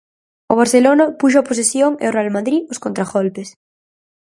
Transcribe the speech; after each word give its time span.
O 0.51 0.53
Barcelona 0.61 1.05
puxo 1.19 1.37
a 1.39 1.47
posesión 1.49 1.91
e 2.03 2.05
o 2.09 2.13
Real 2.17 2.29
Madrid 2.37 2.59
os 2.73 2.81
contragolpes. 2.83 3.49